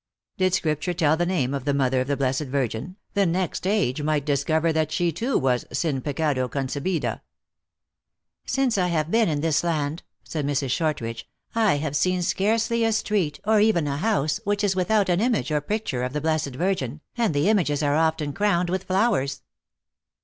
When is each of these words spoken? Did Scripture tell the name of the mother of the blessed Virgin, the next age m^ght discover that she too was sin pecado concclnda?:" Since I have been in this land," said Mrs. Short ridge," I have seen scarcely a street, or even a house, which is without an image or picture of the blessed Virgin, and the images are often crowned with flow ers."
Did 0.37 0.55
Scripture 0.55 0.95
tell 0.95 1.15
the 1.15 1.27
name 1.27 1.53
of 1.53 1.63
the 1.63 1.75
mother 1.75 2.01
of 2.01 2.07
the 2.07 2.17
blessed 2.17 2.45
Virgin, 2.47 2.95
the 3.13 3.27
next 3.27 3.67
age 3.67 4.01
m^ght 4.01 4.25
discover 4.25 4.73
that 4.73 4.91
she 4.91 5.11
too 5.11 5.37
was 5.37 5.63
sin 5.71 6.01
pecado 6.01 6.47
concclnda?:" 6.47 7.21
Since 8.47 8.79
I 8.79 8.87
have 8.87 9.11
been 9.11 9.29
in 9.29 9.41
this 9.41 9.63
land," 9.63 10.01
said 10.23 10.43
Mrs. 10.47 10.71
Short 10.71 11.01
ridge," 11.01 11.29
I 11.53 11.77
have 11.77 11.95
seen 11.95 12.23
scarcely 12.23 12.83
a 12.83 12.93
street, 12.93 13.39
or 13.45 13.59
even 13.59 13.85
a 13.85 13.97
house, 13.97 14.39
which 14.43 14.63
is 14.63 14.75
without 14.75 15.07
an 15.07 15.21
image 15.21 15.51
or 15.51 15.61
picture 15.61 16.01
of 16.01 16.13
the 16.13 16.21
blessed 16.21 16.55
Virgin, 16.55 17.01
and 17.15 17.35
the 17.35 17.47
images 17.47 17.83
are 17.83 17.95
often 17.95 18.33
crowned 18.33 18.71
with 18.71 18.85
flow 18.85 19.13
ers." 19.13 19.43